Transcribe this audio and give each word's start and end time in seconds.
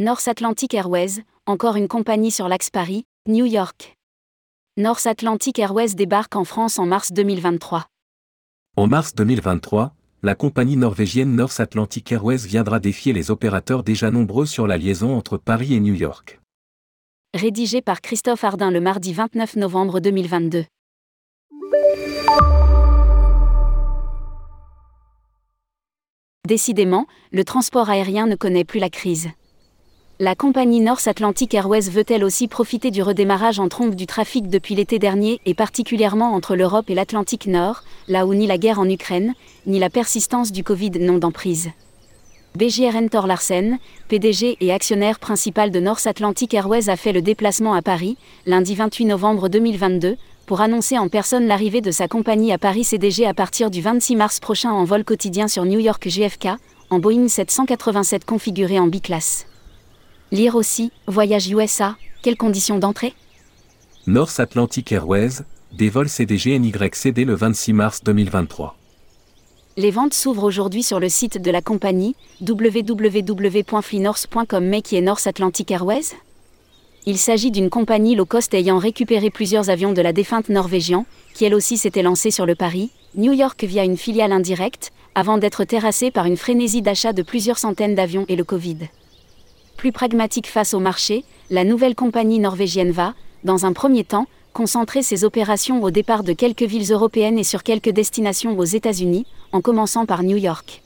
North 0.00 0.28
Atlantic 0.28 0.74
Airways, 0.74 1.24
encore 1.44 1.74
une 1.74 1.88
compagnie 1.88 2.30
sur 2.30 2.46
l'Axe 2.46 2.70
Paris, 2.70 3.04
New 3.26 3.46
York. 3.46 3.96
North 4.76 5.04
Atlantic 5.08 5.58
Airways 5.58 5.96
débarque 5.96 6.36
en 6.36 6.44
France 6.44 6.78
en 6.78 6.86
mars 6.86 7.10
2023. 7.10 7.84
En 8.76 8.86
mars 8.86 9.12
2023, 9.16 9.92
la 10.22 10.36
compagnie 10.36 10.76
norvégienne 10.76 11.34
North 11.34 11.58
Atlantic 11.58 12.12
Airways 12.12 12.46
viendra 12.46 12.78
défier 12.78 13.12
les 13.12 13.32
opérateurs 13.32 13.82
déjà 13.82 14.12
nombreux 14.12 14.46
sur 14.46 14.68
la 14.68 14.78
liaison 14.78 15.16
entre 15.16 15.36
Paris 15.36 15.74
et 15.74 15.80
New 15.80 15.94
York. 15.94 16.38
Rédigé 17.34 17.82
par 17.82 18.00
Christophe 18.00 18.44
Ardin 18.44 18.70
le 18.70 18.80
mardi 18.80 19.12
29 19.12 19.56
novembre 19.56 19.98
2022. 19.98 20.64
Décidément, 26.46 27.08
le 27.32 27.42
transport 27.42 27.90
aérien 27.90 28.28
ne 28.28 28.36
connaît 28.36 28.64
plus 28.64 28.78
la 28.78 28.90
crise. 28.90 29.30
La 30.20 30.34
compagnie 30.34 30.80
North 30.80 31.06
Atlantic 31.06 31.54
Airways 31.54 31.88
veut-elle 31.90 32.24
aussi 32.24 32.48
profiter 32.48 32.90
du 32.90 33.04
redémarrage 33.04 33.60
en 33.60 33.68
trompe 33.68 33.94
du 33.94 34.08
trafic 34.08 34.48
depuis 34.48 34.74
l'été 34.74 34.98
dernier 34.98 35.40
et 35.46 35.54
particulièrement 35.54 36.34
entre 36.34 36.56
l'Europe 36.56 36.90
et 36.90 36.96
l'Atlantique 36.96 37.46
Nord, 37.46 37.84
là 38.08 38.26
où 38.26 38.34
ni 38.34 38.48
la 38.48 38.58
guerre 38.58 38.80
en 38.80 38.88
Ukraine, 38.90 39.34
ni 39.66 39.78
la 39.78 39.90
persistance 39.90 40.50
du 40.50 40.64
Covid 40.64 40.90
n'ont 40.98 41.18
d'emprise? 41.18 41.70
BGRN 42.56 43.08
Thor 43.10 43.28
Larsen, 43.28 43.78
PDG 44.08 44.56
et 44.60 44.72
actionnaire 44.72 45.20
principal 45.20 45.70
de 45.70 45.78
North 45.78 46.04
Atlantic 46.04 46.52
Airways 46.52 46.90
a 46.90 46.96
fait 46.96 47.12
le 47.12 47.22
déplacement 47.22 47.74
à 47.74 47.82
Paris, 47.82 48.16
lundi 48.44 48.74
28 48.74 49.04
novembre 49.04 49.48
2022, 49.48 50.16
pour 50.46 50.60
annoncer 50.60 50.98
en 50.98 51.08
personne 51.08 51.46
l'arrivée 51.46 51.80
de 51.80 51.92
sa 51.92 52.08
compagnie 52.08 52.50
à 52.52 52.58
Paris 52.58 52.82
CDG 52.82 53.24
à 53.24 53.34
partir 53.34 53.70
du 53.70 53.82
26 53.82 54.16
mars 54.16 54.40
prochain 54.40 54.72
en 54.72 54.82
vol 54.82 55.04
quotidien 55.04 55.46
sur 55.46 55.64
New 55.64 55.78
York 55.78 56.08
JFK, 56.08 56.48
en 56.90 56.98
Boeing 56.98 57.28
787 57.28 58.24
configuré 58.24 58.80
en 58.80 58.88
B-class. 58.88 59.46
Lire 60.30 60.56
aussi, 60.56 60.92
Voyage 61.06 61.48
USA, 61.48 61.96
quelles 62.20 62.36
conditions 62.36 62.78
d'entrée? 62.78 63.14
North 64.06 64.38
Atlantic 64.38 64.92
Airways, 64.92 65.40
des 65.72 65.88
vols 65.88 66.10
CDG 66.10 66.58
NYCD 66.58 67.24
le 67.24 67.34
26 67.34 67.72
mars 67.72 68.04
2023. 68.04 68.76
Les 69.78 69.90
ventes 69.90 70.12
s'ouvrent 70.12 70.44
aujourd'hui 70.44 70.82
sur 70.82 71.00
le 71.00 71.08
site 71.08 71.40
de 71.40 71.50
la 71.50 71.62
compagnie, 71.62 72.14
www.flynorth.com 72.42 74.66
mais 74.66 74.82
qui 74.82 74.96
est 74.96 75.00
North 75.00 75.26
Atlantic 75.26 75.70
Airways? 75.70 76.12
Il 77.06 77.16
s'agit 77.16 77.50
d'une 77.50 77.70
compagnie 77.70 78.14
low 78.14 78.26
cost 78.26 78.52
ayant 78.52 78.76
récupéré 78.76 79.30
plusieurs 79.30 79.70
avions 79.70 79.94
de 79.94 80.02
la 80.02 80.12
défunte 80.12 80.50
Norvégian, 80.50 81.06
qui 81.32 81.46
elle 81.46 81.54
aussi 81.54 81.78
s'était 81.78 82.02
lancée 82.02 82.30
sur 82.30 82.44
le 82.44 82.54
Paris, 82.54 82.90
New 83.14 83.32
York 83.32 83.64
via 83.64 83.82
une 83.82 83.96
filiale 83.96 84.32
indirecte, 84.32 84.92
avant 85.14 85.38
d'être 85.38 85.64
terrassée 85.64 86.10
par 86.10 86.26
une 86.26 86.36
frénésie 86.36 86.82
d'achat 86.82 87.14
de 87.14 87.22
plusieurs 87.22 87.56
centaines 87.56 87.94
d'avions 87.94 88.26
et 88.28 88.36
le 88.36 88.44
Covid. 88.44 88.90
Plus 89.78 89.92
pragmatique 89.92 90.48
face 90.48 90.74
au 90.74 90.80
marché, 90.80 91.24
la 91.50 91.62
nouvelle 91.62 91.94
compagnie 91.94 92.40
norvégienne 92.40 92.90
va, 92.90 93.14
dans 93.44 93.64
un 93.64 93.72
premier 93.72 94.02
temps, 94.02 94.26
concentrer 94.52 95.04
ses 95.04 95.22
opérations 95.22 95.80
au 95.84 95.92
départ 95.92 96.24
de 96.24 96.32
quelques 96.32 96.64
villes 96.64 96.90
européennes 96.92 97.38
et 97.38 97.44
sur 97.44 97.62
quelques 97.62 97.90
destinations 97.90 98.58
aux 98.58 98.64
États-Unis, 98.64 99.24
en 99.52 99.60
commençant 99.60 100.04
par 100.04 100.24
New 100.24 100.36
York. 100.36 100.82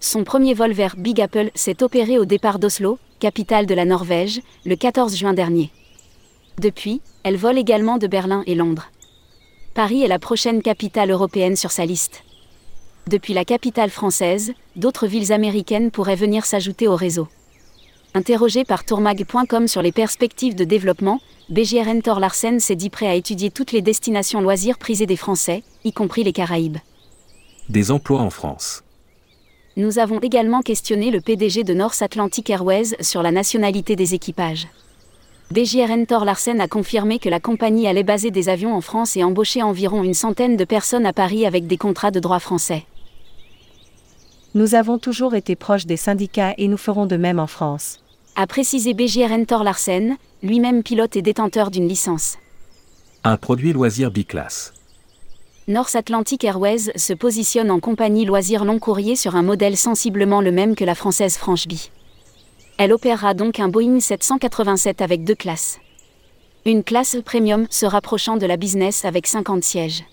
Son 0.00 0.24
premier 0.24 0.52
vol 0.52 0.72
vers 0.72 0.96
Big 0.96 1.20
Apple 1.20 1.52
s'est 1.54 1.80
opéré 1.80 2.18
au 2.18 2.24
départ 2.24 2.58
d'Oslo, 2.58 2.98
capitale 3.20 3.66
de 3.66 3.74
la 3.74 3.84
Norvège, 3.84 4.40
le 4.66 4.74
14 4.74 5.14
juin 5.14 5.32
dernier. 5.32 5.70
Depuis, 6.58 7.00
elle 7.22 7.36
vole 7.36 7.56
également 7.56 7.98
de 7.98 8.08
Berlin 8.08 8.42
et 8.48 8.56
Londres. 8.56 8.90
Paris 9.74 10.02
est 10.02 10.08
la 10.08 10.18
prochaine 10.18 10.60
capitale 10.60 11.12
européenne 11.12 11.54
sur 11.54 11.70
sa 11.70 11.86
liste. 11.86 12.24
Depuis 13.06 13.32
la 13.32 13.44
capitale 13.44 13.90
française, 13.90 14.54
d'autres 14.74 15.06
villes 15.06 15.32
américaines 15.32 15.92
pourraient 15.92 16.16
venir 16.16 16.44
s'ajouter 16.44 16.88
au 16.88 16.96
réseau. 16.96 17.28
Interrogé 18.14 18.64
par 18.64 18.84
tourmag.com 18.84 19.68
sur 19.68 19.82
les 19.82 19.92
perspectives 19.92 20.54
de 20.54 20.64
développement, 20.64 21.20
BGRN 21.50 22.02
Thor 22.02 22.20
Larsen 22.20 22.60
s'est 22.60 22.76
dit 22.76 22.90
prêt 22.90 23.06
à 23.06 23.14
étudier 23.14 23.50
toutes 23.50 23.72
les 23.72 23.82
destinations 23.82 24.40
loisirs 24.40 24.78
prisées 24.78 25.06
des 25.06 25.16
Français, 25.16 25.62
y 25.84 25.92
compris 25.92 26.24
les 26.24 26.32
Caraïbes. 26.32 26.78
Des 27.68 27.90
emplois 27.90 28.20
en 28.20 28.30
France 28.30 28.82
nous 29.78 30.00
avons 30.00 30.18
également 30.18 30.60
questionné 30.60 31.12
le 31.12 31.20
PDG 31.20 31.62
de 31.62 31.72
North 31.72 32.02
Atlantic 32.02 32.50
Airways 32.50 32.96
sur 33.00 33.22
la 33.22 33.30
nationalité 33.30 33.94
des 33.94 34.12
équipages. 34.12 34.66
BJRN 35.52 36.04
Thor 36.04 36.24
Larsen 36.24 36.60
a 36.60 36.66
confirmé 36.66 37.20
que 37.20 37.28
la 37.28 37.38
compagnie 37.38 37.86
allait 37.86 38.02
baser 38.02 38.32
des 38.32 38.48
avions 38.48 38.74
en 38.74 38.80
France 38.80 39.16
et 39.16 39.22
embaucher 39.22 39.62
environ 39.62 40.02
une 40.02 40.14
centaine 40.14 40.56
de 40.56 40.64
personnes 40.64 41.06
à 41.06 41.12
Paris 41.12 41.46
avec 41.46 41.68
des 41.68 41.76
contrats 41.76 42.10
de 42.10 42.18
droit 42.18 42.40
français. 42.40 42.86
Nous 44.54 44.74
avons 44.74 44.98
toujours 44.98 45.34
été 45.34 45.56
proches 45.56 45.84
des 45.84 45.98
syndicats 45.98 46.54
et 46.56 46.68
nous 46.68 46.78
ferons 46.78 47.04
de 47.04 47.16
même 47.16 47.38
en 47.38 47.46
France. 47.46 48.00
A 48.34 48.46
précisé 48.46 48.94
BJRN 48.94 49.44
Thor 49.44 49.62
Larsen, 49.62 50.16
lui-même 50.42 50.82
pilote 50.82 51.16
et 51.16 51.22
détenteur 51.22 51.70
d'une 51.70 51.86
licence. 51.86 52.38
Un 53.24 53.36
produit 53.36 53.74
loisir 53.74 54.10
B-Class. 54.10 54.72
North 55.66 55.94
Atlantic 55.94 56.44
Airways 56.44 56.92
se 56.96 57.12
positionne 57.12 57.70
en 57.70 57.78
compagnie 57.78 58.24
loisir 58.24 58.64
long 58.64 58.78
courrier 58.78 59.16
sur 59.16 59.36
un 59.36 59.42
modèle 59.42 59.76
sensiblement 59.76 60.40
le 60.40 60.50
même 60.50 60.76
que 60.76 60.84
la 60.84 60.94
française 60.94 61.36
Francheby. 61.36 61.90
Elle 62.78 62.94
opérera 62.94 63.34
donc 63.34 63.60
un 63.60 63.68
Boeing 63.68 64.00
787 64.00 65.02
avec 65.02 65.24
deux 65.24 65.34
classes. 65.34 65.78
Une 66.64 66.82
classe 66.82 67.16
premium 67.22 67.66
se 67.68 67.84
rapprochant 67.84 68.38
de 68.38 68.46
la 68.46 68.56
business 68.56 69.04
avec 69.04 69.26
50 69.26 69.62
sièges. 69.62 70.04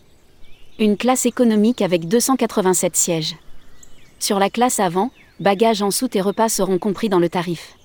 Une 0.78 0.98
classe 0.98 1.26
économique 1.26 1.82
avec 1.82 2.10
287 2.10 2.98
sièges. 2.98 3.36
Sur 4.20 4.40
la 4.40 4.50
classe 4.50 4.80
avant, 4.80 5.12
bagages 5.40 5.82
en 5.82 5.92
soute 5.92 6.16
et 6.16 6.22
repas 6.22 6.50
seront 6.50 6.78
compris 6.78 7.10
dans 7.10 7.20
le 7.20 7.30
tarif. 7.30 7.76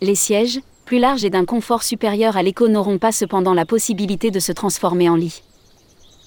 Les 0.00 0.14
sièges, 0.14 0.60
plus 0.84 0.98
larges 0.98 1.24
et 1.24 1.30
d'un 1.30 1.44
confort 1.44 1.82
supérieur 1.82 2.36
à 2.36 2.42
l'éco 2.42 2.68
n'auront 2.68 2.98
pas 2.98 3.12
cependant 3.12 3.54
la 3.54 3.66
possibilité 3.66 4.30
de 4.30 4.38
se 4.38 4.52
transformer 4.52 5.08
en 5.08 5.16
lit. 5.16 5.42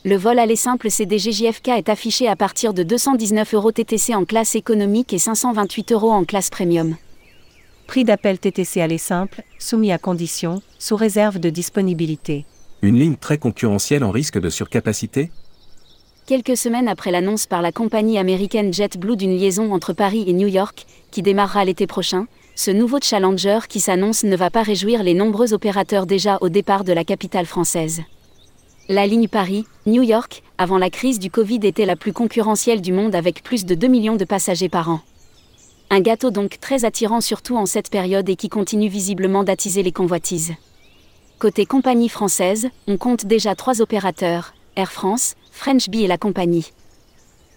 Le 0.05 0.15
vol 0.15 0.39
aller 0.39 0.55
simple 0.55 0.89
CDG-JFK 0.89 1.69
est 1.69 1.89
affiché 1.89 2.27
à 2.27 2.35
partir 2.35 2.73
de 2.73 2.83
219 2.83 3.53
euros 3.53 3.71
TTC 3.71 4.15
en 4.15 4.25
classe 4.25 4.55
économique 4.55 5.13
et 5.13 5.17
528 5.17 5.91
euros 5.91 6.11
en 6.11 6.23
classe 6.23 6.49
premium. 6.49 6.95
Prix 7.85 8.03
d'appel 8.05 8.39
TTC 8.39 8.81
aller 8.81 8.97
simple, 8.97 9.43
soumis 9.57 9.91
à 9.91 9.97
conditions, 9.97 10.61
sous 10.77 10.95
réserve 10.95 11.39
de 11.39 11.49
disponibilité. 11.49 12.45
Une 12.81 12.97
ligne 12.97 13.17
très 13.17 13.37
concurrentielle 13.37 14.03
en 14.03 14.11
risque 14.11 14.39
de 14.39 14.49
surcapacité? 14.49 15.31
Quelques 16.29 16.57
semaines 16.57 16.87
après 16.87 17.09
l'annonce 17.09 17.47
par 17.47 17.63
la 17.63 17.71
compagnie 17.71 18.19
américaine 18.19 18.71
JetBlue 18.71 19.17
d'une 19.17 19.35
liaison 19.35 19.73
entre 19.73 19.93
Paris 19.93 20.25
et 20.27 20.33
New 20.33 20.47
York, 20.47 20.85
qui 21.09 21.23
démarrera 21.23 21.65
l'été 21.65 21.87
prochain, 21.87 22.27
ce 22.53 22.69
nouveau 22.69 22.99
challenger 23.01 23.61
qui 23.67 23.79
s'annonce 23.79 24.23
ne 24.23 24.35
va 24.35 24.51
pas 24.51 24.61
réjouir 24.61 25.01
les 25.01 25.15
nombreux 25.15 25.55
opérateurs 25.55 26.05
déjà 26.05 26.37
au 26.41 26.49
départ 26.49 26.83
de 26.83 26.93
la 26.93 27.03
capitale 27.03 27.47
française. 27.47 28.03
La 28.89 29.07
ligne 29.07 29.27
Paris-New 29.27 30.03
York, 30.03 30.43
avant 30.59 30.77
la 30.77 30.91
crise 30.91 31.17
du 31.17 31.31
Covid, 31.31 31.61
était 31.63 31.87
la 31.87 31.95
plus 31.95 32.13
concurrentielle 32.13 32.81
du 32.81 32.93
monde 32.93 33.15
avec 33.15 33.41
plus 33.41 33.65
de 33.65 33.73
2 33.73 33.87
millions 33.87 34.15
de 34.15 34.23
passagers 34.23 34.69
par 34.69 34.91
an. 34.91 34.99
Un 35.89 36.01
gâteau 36.01 36.29
donc 36.29 36.59
très 36.59 36.85
attirant 36.85 37.21
surtout 37.21 37.57
en 37.57 37.65
cette 37.65 37.89
période 37.89 38.29
et 38.29 38.35
qui 38.35 38.49
continue 38.49 38.87
visiblement 38.87 39.43
d'attiser 39.43 39.81
les 39.81 39.91
convoitises. 39.91 40.53
Côté 41.39 41.65
compagnie 41.65 42.09
française, 42.09 42.69
on 42.87 42.97
compte 42.97 43.25
déjà 43.25 43.55
trois 43.55 43.81
opérateurs, 43.81 44.53
Air 44.79 44.91
France, 44.91 45.35
French 45.51 45.89
Bee 45.89 46.05
et 46.05 46.07
la 46.07 46.17
compagnie. 46.17 46.71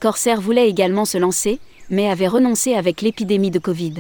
Corsair 0.01 0.41
voulait 0.41 0.69
également 0.69 1.05
se 1.05 1.19
lancer, 1.19 1.61
mais 1.89 2.11
avait 2.11 2.27
renoncé 2.27 2.75
avec 2.75 3.01
l'épidémie 3.01 3.53
de 3.53 3.61
Covid. 3.61 3.95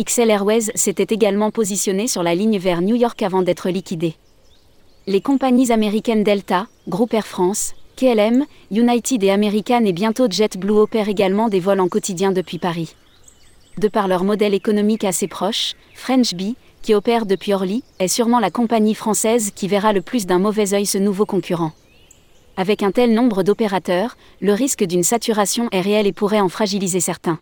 XL 0.00 0.30
Airways 0.30 0.70
s'était 0.76 1.12
également 1.12 1.50
positionné 1.50 2.06
sur 2.06 2.22
la 2.22 2.36
ligne 2.36 2.58
vers 2.58 2.82
New 2.82 2.94
York 2.94 3.20
avant 3.22 3.42
d'être 3.42 3.68
liquidé. 3.68 4.14
Les 5.08 5.20
compagnies 5.20 5.72
américaines 5.72 6.22
Delta, 6.22 6.68
Groupe 6.88 7.14
Air 7.14 7.26
France, 7.26 7.74
KLM, 7.96 8.46
United 8.70 9.24
et 9.24 9.30
American 9.30 9.84
et 9.84 9.92
bientôt 9.92 10.30
JetBlue 10.30 10.70
opèrent 10.70 11.08
également 11.08 11.48
des 11.48 11.60
vols 11.60 11.80
en 11.80 11.88
quotidien 11.88 12.30
depuis 12.30 12.58
Paris. 12.58 12.94
De 13.78 13.88
par 13.88 14.06
leur 14.06 14.22
modèle 14.22 14.54
économique 14.54 15.04
assez 15.04 15.26
proche, 15.26 15.74
French 15.94 16.34
Bee, 16.34 16.54
qui 16.82 16.94
opère 16.94 17.26
depuis 17.26 17.52
Orly, 17.52 17.82
est 17.98 18.08
sûrement 18.08 18.38
la 18.38 18.50
compagnie 18.50 18.94
française 18.94 19.50
qui 19.54 19.66
verra 19.66 19.92
le 19.92 20.00
plus 20.00 20.26
d'un 20.26 20.38
mauvais 20.38 20.74
œil 20.74 20.86
ce 20.86 20.98
nouveau 20.98 21.26
concurrent. 21.26 21.72
Avec 22.60 22.82
un 22.82 22.90
tel 22.90 23.14
nombre 23.14 23.42
d'opérateurs, 23.42 24.18
le 24.42 24.52
risque 24.52 24.84
d'une 24.84 25.02
saturation 25.02 25.70
est 25.72 25.80
réel 25.80 26.06
et 26.06 26.12
pourrait 26.12 26.40
en 26.40 26.50
fragiliser 26.50 27.00
certains. 27.00 27.38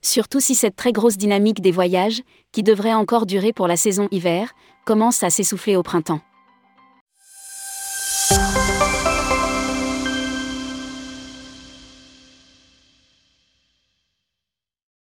Surtout 0.00 0.38
si 0.38 0.54
cette 0.54 0.76
très 0.76 0.92
grosse 0.92 1.16
dynamique 1.16 1.60
des 1.60 1.72
voyages, 1.72 2.22
qui 2.52 2.62
devrait 2.62 2.94
encore 2.94 3.26
durer 3.26 3.52
pour 3.52 3.66
la 3.66 3.76
saison 3.76 4.06
hiver, 4.12 4.52
commence 4.84 5.24
à 5.24 5.30
s'essouffler 5.30 5.74
au 5.74 5.82
printemps. 5.82 6.20